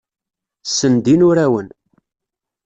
[0.63, 1.67] Ssendin urawen.